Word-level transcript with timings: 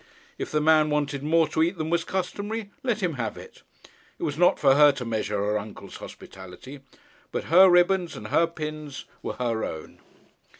If 0.39 0.49
the 0.49 0.61
man 0.61 0.89
wanted 0.89 1.21
more 1.21 1.47
to 1.49 1.61
eat 1.61 1.77
than 1.77 1.91
was 1.91 2.03
customary, 2.03 2.71
let 2.81 3.01
him 3.03 3.13
have 3.21 3.37
it. 3.37 3.61
It 4.17 4.23
was 4.23 4.35
not 4.35 4.57
for 4.57 4.73
her 4.73 4.91
to 4.93 5.05
measure 5.05 5.37
her 5.37 5.59
uncle's 5.59 5.97
hospitality. 5.97 6.79
But 7.31 7.43
her 7.53 7.69
ribbons 7.69 8.15
and 8.15 8.29
her 8.29 8.47
pins 8.47 9.05
were 9.21 9.33
her 9.33 9.63
own. 9.63 9.99